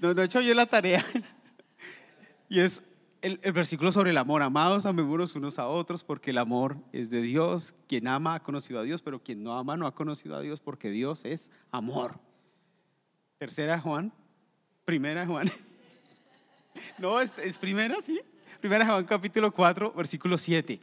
[0.00, 1.04] No, he hecho yo la tarea.
[2.48, 2.82] Y es
[3.22, 4.42] el, versículo sobre el amor.
[4.42, 7.74] Amados, amémonos unos a otros porque el amor es de Dios.
[7.88, 10.60] Quien ama ha conocido a Dios, pero quien no ama no ha conocido a Dios
[10.60, 12.20] porque Dios es amor.
[13.38, 14.12] Tercera Juan,
[14.84, 15.50] primera de Juan.
[16.98, 18.20] No, es, primera, sí.
[18.60, 20.80] Primera Juan, capítulo 4, versículo 7.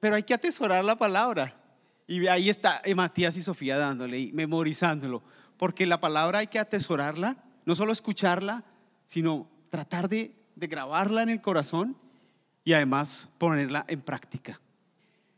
[0.00, 1.65] Pero hay que atesorar la palabra.
[2.06, 5.22] Y ahí está eh, Matías y Sofía dándole y memorizándolo.
[5.56, 8.64] Porque la palabra hay que atesorarla, no solo escucharla,
[9.06, 11.96] sino tratar de, grabarla en el corazón
[12.64, 14.60] y además ponerla en práctica.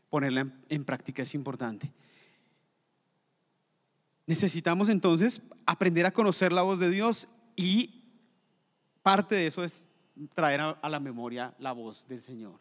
[0.09, 1.91] Ponerla en, práctica es importante.
[4.25, 8.03] Necesitamos entonces aprender a conocer la voz de Dios y
[9.01, 9.89] parte de eso es
[10.35, 12.59] traer a, la memoria la voz del Señor.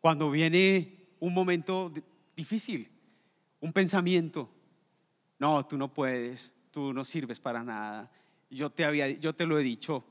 [0.00, 1.92] Cuando viene un momento
[2.36, 2.90] difícil,
[3.60, 4.48] un pensamiento,
[5.38, 8.10] no, tú no puedes, tú no sirves para nada,
[8.50, 10.04] yo te, había, yo te lo he dicho,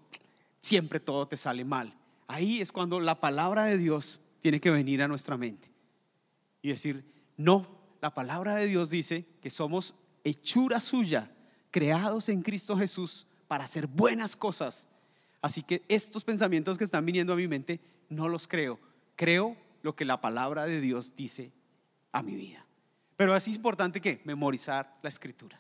[0.60, 1.94] siempre todo te sale mal.
[2.28, 5.72] Ahí es cuando la palabra de Dios tiene que venir a nuestra mente
[6.62, 7.04] y decir,
[7.38, 7.68] no,
[8.02, 11.32] la palabra de Dios dice que somos hechura suya,
[11.72, 14.88] creados en Cristo Jesús para hacer buenas cosas.
[15.42, 18.80] Así que estos pensamientos que están viniendo a mi mente, no los creo.
[19.16, 21.52] Creo lo que la palabra de Dios dice
[22.12, 22.66] a mi vida.
[23.20, 25.60] Pero es importante que memorizar la escritura.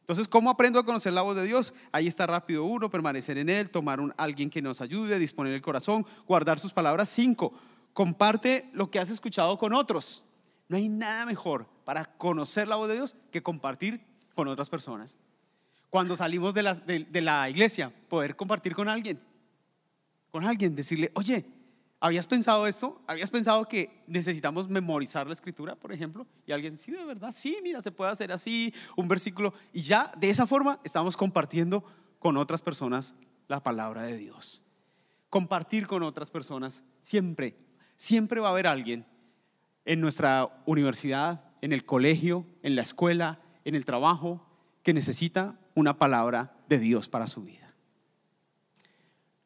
[0.00, 1.74] Entonces, ¿cómo aprendo a conocer la voz de Dios?
[1.92, 5.60] Ahí está rápido uno, permanecer en Él, tomar un, alguien que nos ayude, disponer el
[5.60, 7.10] corazón, guardar sus palabras.
[7.10, 7.52] Cinco,
[7.92, 10.24] comparte lo que has escuchado con otros.
[10.66, 14.00] No hay nada mejor para conocer la voz de Dios que compartir
[14.34, 15.18] con otras personas.
[15.90, 19.20] Cuando salimos de la, de la iglesia, poder compartir con alguien,
[20.30, 21.44] con alguien, decirle, oye,
[22.04, 23.00] ¿Habías pensado esto?
[23.06, 26.26] ¿Habías pensado que necesitamos memorizar la escritura, por ejemplo?
[26.44, 29.54] Y alguien, sí, de verdad, sí, mira, se puede hacer así, un versículo.
[29.72, 31.82] Y ya de esa forma estamos compartiendo
[32.18, 33.14] con otras personas
[33.48, 34.62] la palabra de Dios.
[35.30, 37.56] Compartir con otras personas siempre,
[37.96, 39.06] siempre va a haber alguien
[39.86, 44.46] en nuestra universidad, en el colegio, en la escuela, en el trabajo
[44.82, 47.72] que necesita una palabra de Dios para su vida.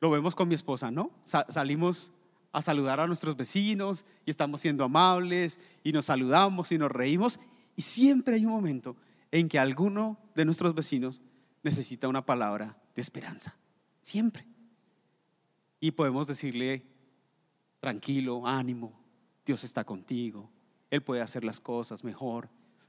[0.01, 1.13] Lo vemos con mi esposa, ¿no?
[1.23, 2.11] salimos
[2.53, 7.41] a saludar a nuestros vecinos y estamos siendo amables y nos saludamos y nos reímos
[7.77, 8.97] y siempre hay un momento
[9.31, 11.21] en que alguno de nuestros vecinos
[11.63, 13.55] necesita una palabra de esperanza.
[14.01, 14.47] Siempre.
[15.81, 16.85] Y podemos decirle,
[17.81, 18.99] tranquilo, ánimo,
[19.45, 20.51] Dios está contigo,
[20.91, 22.49] Él puede hacer las cosas mejor,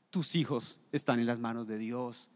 [0.10, 2.32] tus hijos están en las manos de Dios,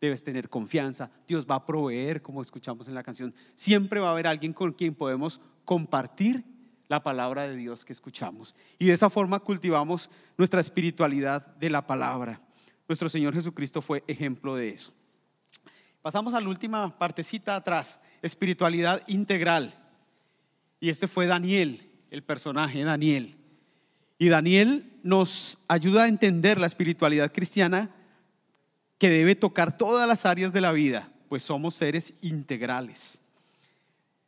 [0.00, 4.12] debes tener confianza, Dios va a proveer, como escuchamos en la canción, siempre va a
[4.12, 6.44] haber alguien con quien podemos compartir
[6.88, 8.54] la palabra de Dios que escuchamos.
[8.78, 12.40] Y de esa forma cultivamos nuestra espiritualidad de la palabra.
[12.88, 14.92] Nuestro Señor Jesucristo fue ejemplo de eso.
[16.02, 19.74] Pasamos a la última partecita atrás, espiritualidad integral.
[20.80, 23.36] Y este fue Daniel, el personaje Daniel.
[24.18, 27.90] Y Daniel nos ayuda a entender la espiritualidad cristiana
[29.00, 33.18] que debe tocar todas las áreas de la vida, pues somos seres integrales.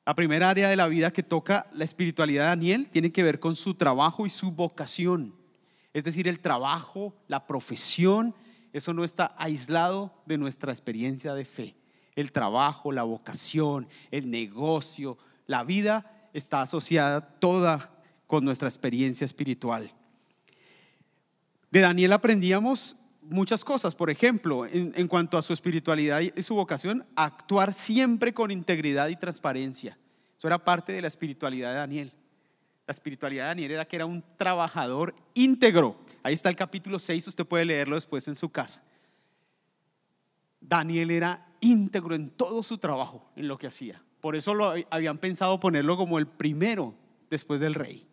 [0.07, 3.39] La primera área de la vida que toca la espiritualidad de Daniel tiene que ver
[3.39, 5.35] con su trabajo y su vocación.
[5.93, 8.35] Es decir, el trabajo, la profesión,
[8.73, 11.77] eso no está aislado de nuestra experiencia de fe.
[12.17, 17.91] El trabajo, la vocación, el negocio, la vida está asociada toda
[18.27, 19.93] con nuestra experiencia espiritual.
[21.71, 23.95] De Daniel aprendíamos muchas cosas.
[23.95, 29.17] Por ejemplo, en, cuanto a su espiritualidad y su vocación, actuar siempre con integridad y
[29.17, 29.99] transparencia.
[30.37, 32.13] Eso era parte de la espiritualidad de Daniel.
[32.87, 35.97] La espiritualidad de Daniel era que era un trabajador íntegro.
[36.23, 38.83] Ahí está el capítulo 6, usted puede leerlo después en su casa.
[40.61, 44.03] Daniel era íntegro en todo su trabajo, en lo que hacía.
[44.21, 46.95] Por eso lo habían pensado ponerlo como el primero
[47.31, 48.07] después del rey.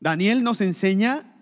[0.00, 1.33] Daniel nos enseña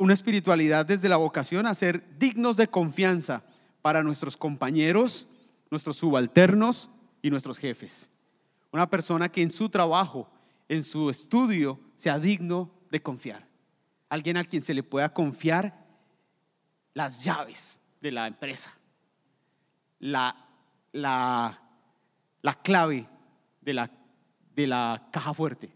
[0.00, 3.42] una espiritualidad desde la vocación a ser dignos de confianza
[3.82, 5.28] para nuestros compañeros,
[5.70, 6.88] nuestros subalternos
[7.20, 8.10] y nuestros jefes.
[8.72, 10.26] Una persona que en su trabajo,
[10.70, 13.46] en su estudio, sea digno de confiar.
[14.08, 15.86] Alguien a quien se le pueda confiar
[16.94, 18.72] las llaves de la empresa,
[19.98, 20.34] la,
[20.92, 21.60] la,
[22.40, 23.06] la clave
[23.60, 23.90] de la,
[24.56, 25.70] de la caja fuerte,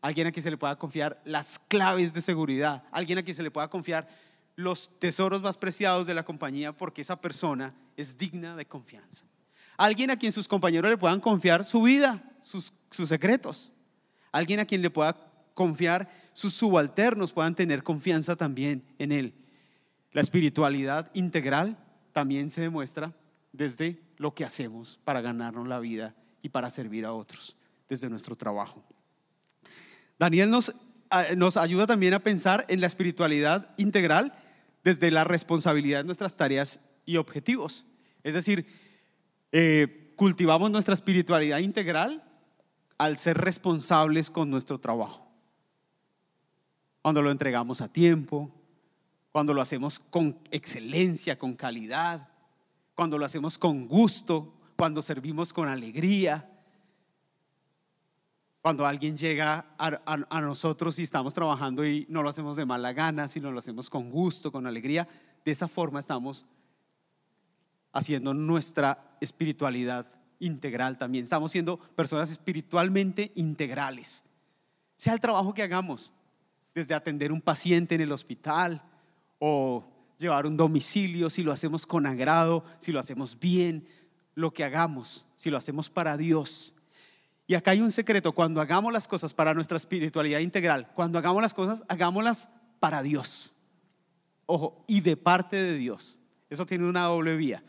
[0.00, 3.42] alguien a quien se le pueda confiar las claves de seguridad, alguien a quien se
[3.42, 4.08] le pueda confiar
[4.56, 9.24] los tesoros más preciados de la compañía porque esa persona es digna de confianza.
[9.76, 13.72] Alguien a quien sus compañeros le puedan confiar su vida, sus, secretos.
[14.30, 15.16] Alguien a quien le pueda
[15.54, 19.34] confiar sus subalternos puedan tener confianza también en él.
[20.12, 21.78] La espiritualidad integral
[22.12, 23.14] también se demuestra
[23.52, 27.56] desde lo que hacemos para ganarnos la vida y para servir a otros,
[27.88, 28.84] desde nuestro trabajo.
[30.20, 30.74] Daniel nos,
[31.38, 34.34] nos ayuda también a pensar en la espiritualidad integral
[34.84, 37.86] desde la responsabilidad de nuestras tareas y objetivos.
[38.22, 38.66] Es decir,
[39.50, 42.22] eh, cultivamos nuestra espiritualidad integral
[42.98, 45.26] al ser responsables con nuestro trabajo.
[47.00, 48.54] Cuando lo entregamos a tiempo,
[49.32, 52.28] cuando lo hacemos con excelencia, con calidad,
[52.94, 56.49] cuando lo hacemos con gusto, cuando servimos con alegría,
[58.62, 63.26] cuando alguien llega a, nosotros y estamos trabajando y no lo hacemos de mala gana,
[63.26, 65.08] sino lo hacemos con gusto, con alegría,
[65.44, 66.44] de esa forma estamos
[67.92, 70.06] haciendo nuestra espiritualidad
[70.40, 71.24] integral también.
[71.24, 74.24] Estamos siendo personas espiritualmente integrales.
[74.96, 76.12] Sea el trabajo que hagamos,
[76.74, 78.82] desde atender un paciente en el hospital
[79.38, 79.84] o
[80.18, 83.88] llevar un domicilio, si lo hacemos con agrado, si lo hacemos bien,
[84.34, 86.74] lo que hagamos, si lo hacemos para Dios,
[87.50, 91.42] y acá hay un secreto, cuando hagamos las cosas para nuestra espiritualidad integral, cuando hagamos
[91.42, 93.56] las cosas, hagámoslas para Dios.
[94.46, 96.20] Ojo, y de parte de Dios.
[96.48, 97.64] Eso tiene una doble vía.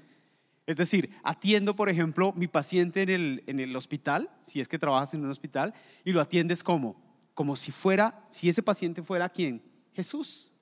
[0.67, 4.78] Es decir, atiendo, por ejemplo, mi paciente en el, en el hospital, si es que
[4.78, 5.74] trabajas en un hospital,
[6.06, 7.02] y lo atiendes como,
[7.34, 9.63] como si fuera, si ese paciente fuera quién,
[9.96, 10.54] Jesús,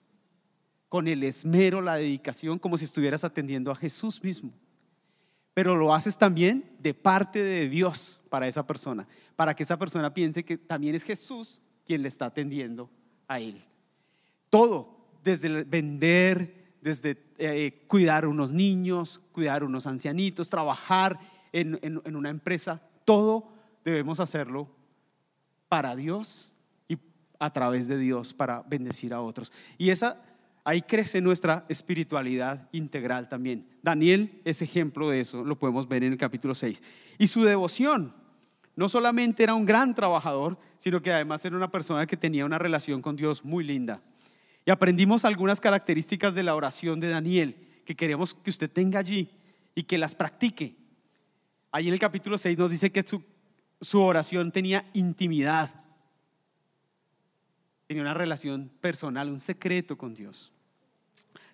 [0.87, 4.53] con el esmero, la dedicación, como si estuvieras atendiendo a Jesús mismo
[5.59, 10.13] pero lo haces también de parte de Dios para esa persona, para que esa persona
[10.13, 12.89] piense que también es Jesús quien le está atendiendo
[13.27, 13.61] a él.
[14.49, 21.19] Todo, desde vender, desde eh, cuidar unos niños, cuidar unos ancianitos, trabajar
[21.51, 23.51] en, en una empresa, todo
[23.83, 24.69] debemos hacerlo
[25.67, 26.55] para Dios
[26.87, 26.97] y
[27.37, 29.51] a través de Dios para bendecir a otros.
[29.77, 30.23] Y esa
[30.63, 33.67] ahí crece nuestra espiritualidad integral también.
[33.81, 36.83] Daniel es ejemplo de eso, lo podemos ver en el capítulo 6.
[37.17, 38.13] Y su devoción,
[38.75, 42.57] no solamente era un gran trabajador, sino que además era una persona que tenía una
[42.57, 44.01] relación con Dios muy linda.
[44.65, 49.29] Y aprendimos algunas características de la oración de Daniel que queremos que usted tenga allí
[49.75, 50.75] y que las practique.
[51.71, 53.23] Ahí en el capítulo 6 nos dice que su,
[53.81, 55.71] su oración tenía intimidad,
[57.89, 60.51] tenía una relación personal, un secreto con Dios.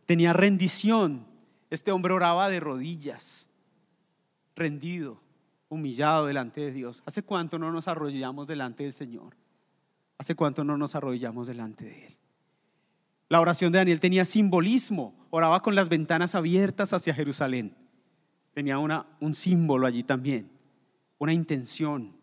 [0.06, 1.26] Tenía rendición.
[1.70, 3.48] Este hombre oraba de rodillas,
[4.54, 5.22] rendido,
[5.70, 7.02] humillado delante de Dios.
[7.06, 9.38] ¿Hace cuánto no nos arrodillamos delante del Señor?
[10.18, 12.18] ¿Hace cuánto no nos arrodillamos delante de Él?
[13.30, 15.16] La oración de Daniel tenía simbolismo.
[15.30, 17.78] Oraba con las ventanas abiertas hacia Jerusalén.
[18.54, 20.52] Tenía una, un símbolo allí también,
[21.18, 22.14] una intención.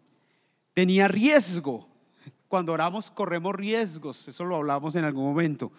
[0.75, 1.92] Tenía riesgo.
[2.53, 4.29] Cuando oramos corremos riesgos.
[4.29, 5.73] Eso lo hablamos en algún momento.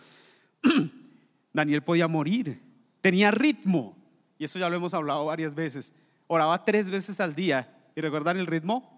[1.53, 2.59] Daniel podía morir.
[2.99, 3.95] Tenía ritmo.
[4.39, 5.93] Y eso ya lo hemos hablado varias veces.
[6.25, 7.71] Oraba tres veces al día.
[7.95, 8.95] ¿Y recuerdan el ritmo?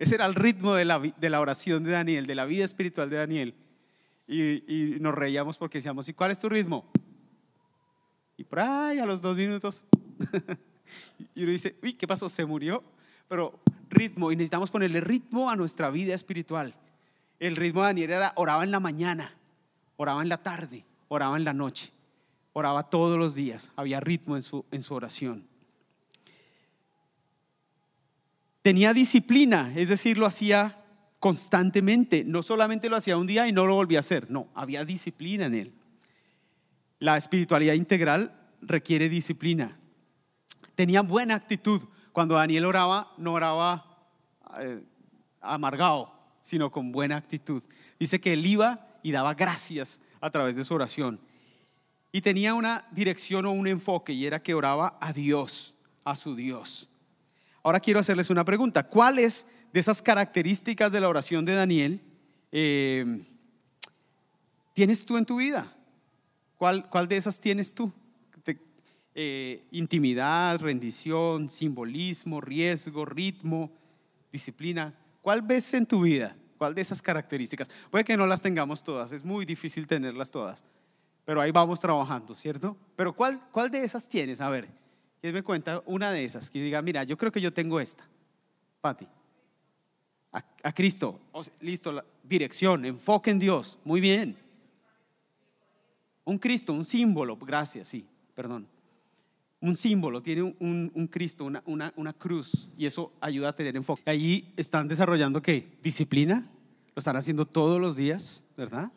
[0.00, 3.54] Ese era el ritmo de la, oración de Daniel, de la vida espiritual de Daniel.
[4.26, 6.90] Y, nos reíamos porque decíamos, ¿y cuál es tu ritmo?
[8.36, 9.84] Y por ahí a los dos minutos.
[11.36, 12.28] y uno dice, uy, ¿qué pasó?
[12.28, 12.82] ¿Se murió?
[13.28, 16.74] Pero ritmo, y necesitamos ponerle ritmo a nuestra vida espiritual.
[17.38, 19.34] El ritmo de Daniel era, oraba en la mañana,
[19.96, 21.92] oraba en la tarde, oraba en la noche,
[22.52, 25.46] oraba todos los días, había ritmo en su, en su oración.
[28.62, 30.84] Tenía disciplina, es decir, lo hacía
[31.18, 32.24] constantemente.
[32.24, 35.46] No solamente lo hacía un día y no lo volvía a hacer, no, había disciplina
[35.46, 35.72] en él.
[36.98, 39.78] La espiritualidad integral requiere disciplina.
[40.74, 41.82] Tenía buena actitud.
[42.12, 43.86] Cuando Daniel oraba, no oraba
[44.58, 44.82] eh,
[45.40, 47.62] amargado, sino con buena actitud.
[47.98, 51.20] Dice que él iba y daba gracias a través de su oración.
[52.12, 56.34] Y tenía una dirección o un enfoque y era que oraba a Dios, a su
[56.34, 56.88] Dios.
[57.62, 58.82] Ahora quiero hacerles una pregunta.
[58.82, 62.00] ¿Cuáles de esas características de la oración de Daniel
[62.50, 63.22] eh,
[64.72, 65.72] tienes tú en tu vida?
[66.56, 67.92] ¿Cuál, ¿Cuál, de esas tienes tú?
[69.22, 73.70] Eh, intimidad, rendición, simbolismo, riesgo, ritmo,
[74.32, 74.94] disciplina.
[75.20, 76.34] ¿Cuál ves en tu vida?
[76.56, 77.68] ¿Cuál de esas características?
[77.90, 80.64] Puede que no las tengamos todas, es muy difícil tenerlas todas,
[81.26, 82.74] pero ahí vamos trabajando, ¿cierto?
[82.96, 84.40] Pero ¿cuál, cuál de esas tienes?
[84.40, 84.70] A ver,
[85.20, 86.50] ¿Quién me cuenta una de esas?
[86.50, 88.08] Que diga, mira, yo creo que yo tengo esta.
[88.80, 89.06] Pati.
[90.32, 91.20] A, a Cristo.
[91.60, 93.78] listo, dirección, enfoque en Dios.
[93.84, 94.34] Muy bien.
[96.24, 97.36] Un Cristo, un símbolo.
[97.36, 98.79] Gracias, sí, perdón.
[99.60, 103.76] Un símbolo, tiene un, un, Cristo, una, una, una, cruz, y eso ayuda a tener
[103.76, 104.02] enfoque.
[104.06, 105.76] Allí están desarrollando qué?
[105.82, 106.48] Disciplina,
[106.94, 108.90] lo están haciendo todos los días, ¿verdad?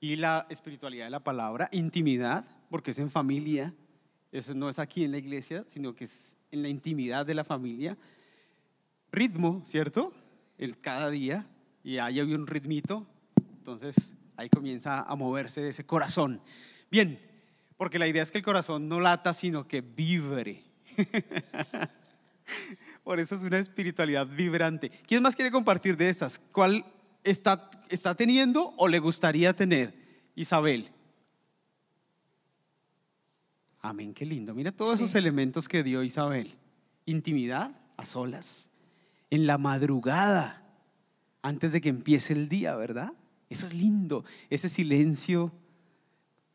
[0.00, 3.74] Y la espiritualidad de la palabra, intimidad, porque es en familia,
[4.30, 7.44] eso no es aquí en la iglesia, sino que es en la intimidad de la
[7.44, 7.96] familia.
[9.10, 10.12] Ritmo, ¿cierto?
[10.58, 11.46] El cada día,
[11.82, 13.06] y ahí hay un ritmito,
[13.58, 16.40] entonces ahí comienza a moverse ese corazón.
[16.90, 17.18] Bien,
[17.78, 20.64] porque la idea es que el corazón no lata, sino que vibre.
[23.04, 24.90] Por eso es una espiritualidad vibrante.
[25.06, 26.38] ¿Quién más quiere compartir de estas?
[26.52, 26.84] ¿Cuál
[27.24, 29.94] está, está teniendo o le gustaría tener?
[30.34, 30.90] Isabel.
[33.80, 34.54] Amén, qué lindo.
[34.54, 36.50] Mira todos esos elementos que dio Isabel.
[37.06, 38.70] Intimidad a solas,
[39.30, 40.64] en la madrugada,
[41.42, 43.12] antes de que empiece el día, ¿verdad?
[43.48, 45.52] Eso es lindo, ese silencio.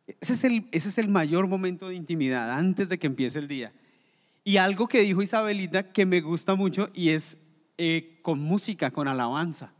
[0.07, 3.47] Ese es el, ese es el mayor momento de intimidad, antes de que empiece el
[3.47, 3.71] día.
[4.43, 7.37] Y algo que dijo Isabelita que me gusta mucho y es
[7.77, 9.73] eh, con música, con alabanza.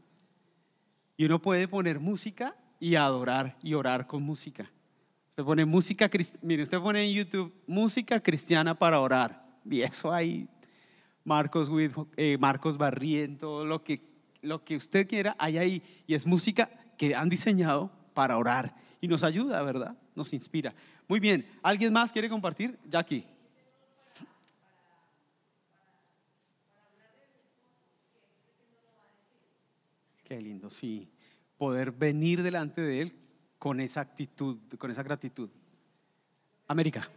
[1.18, 4.72] Y uno puede poner música y adorar y orar con música.
[5.30, 6.10] Usted pone música,
[6.42, 9.44] mire, usted pone en YouTube música cristiana para orar.
[9.70, 10.48] Y eso hay
[11.26, 11.70] Marcos,
[12.18, 14.02] eh, Marcos Barriento, lo que,
[14.42, 15.84] lo que usted quiera, hay ahí.
[16.08, 18.76] Y es música que han diseñado para orar.
[19.02, 19.98] Y nos ayuda, ¿verdad?
[20.16, 20.74] Nos inspira.
[21.08, 21.48] Muy bien.
[21.62, 22.78] ¿Alguien más quiere compartir?
[22.90, 23.26] Jackie.
[30.24, 31.10] Qué lindo, sí.
[31.58, 33.12] Poder venir delante de Él
[33.60, 35.50] con esa actitud, con esa gratitud.
[36.68, 37.10] América.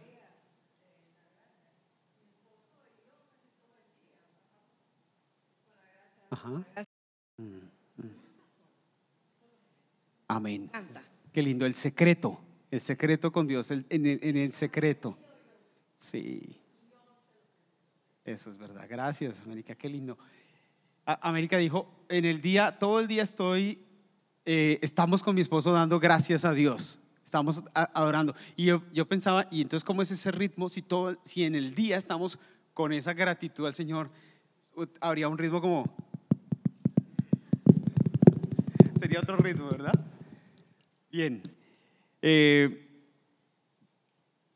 [6.29, 6.49] Ajá.
[7.37, 8.27] Mm, mm.
[10.27, 10.69] Amén.
[11.31, 12.39] Qué lindo, el secreto,
[12.71, 15.17] el secreto con Dios, en, el, secreto.
[15.97, 16.59] Sí.
[18.25, 18.85] Eso es verdad.
[18.89, 20.17] Gracias, América, qué lindo.
[21.05, 23.87] América dijo, en el día, todo el día estoy
[24.49, 28.33] eh, estamos con mi esposo dando gracias a Dios, estamos adorando.
[28.55, 31.97] Y yo, pensaba, y entonces, ¿cómo es ese ritmo si, todo, si en el día
[31.97, 32.39] estamos
[32.73, 34.09] con esa gratitud al Señor?
[35.01, 35.93] Habría un ritmo como...
[39.01, 39.99] sería otro ritmo, ¿verdad?
[41.11, 41.43] Bien.
[42.21, 42.87] Eh,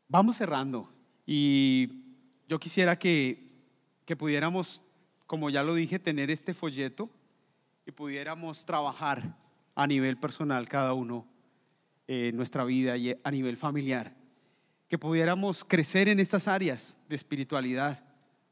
[0.07, 0.91] vamos cerrando
[1.25, 2.03] y
[2.47, 3.51] yo quisiera que,
[4.05, 4.83] que pudiéramos,
[5.27, 7.09] como ya lo dije, tener este folleto
[7.85, 9.37] y pudiéramos trabajar
[9.75, 11.27] a nivel personal cada uno
[12.07, 14.13] en nuestra vida y a nivel familiar.
[14.89, 18.03] Que pudiéramos crecer en estas áreas de espiritualidad,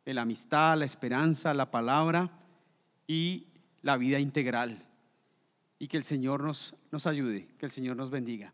[0.06, 2.32] de la amistad, la esperanza, la palabra
[3.06, 3.48] y
[3.82, 4.86] la vida integral.
[5.78, 8.54] Y que el Señor nos, nos ayude, que el Señor nos bendiga.